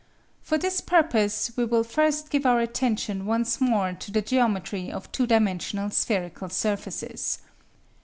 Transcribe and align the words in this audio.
For 0.41 0.57
this 0.57 0.81
purpose 0.81 1.51
we 1.55 1.63
will 1.63 1.83
first 1.83 2.31
give 2.31 2.43
our 2.43 2.59
attention 2.59 3.27
once 3.27 3.61
more 3.61 3.93
to 3.93 4.09
the 4.11 4.23
geometry 4.23 4.91
of 4.91 5.11
two 5.11 5.27
dimensional 5.27 5.91
spherical 5.91 6.49
surfaces. 6.49 7.37